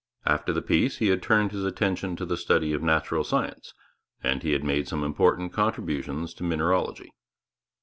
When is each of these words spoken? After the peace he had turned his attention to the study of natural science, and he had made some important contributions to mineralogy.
After 0.25 0.51
the 0.51 0.63
peace 0.63 0.97
he 0.97 1.09
had 1.09 1.21
turned 1.21 1.51
his 1.51 1.63
attention 1.63 2.15
to 2.15 2.25
the 2.25 2.35
study 2.35 2.73
of 2.73 2.81
natural 2.81 3.23
science, 3.23 3.71
and 4.23 4.41
he 4.41 4.53
had 4.53 4.63
made 4.63 4.87
some 4.87 5.03
important 5.03 5.53
contributions 5.53 6.33
to 6.33 6.43
mineralogy. 6.43 7.11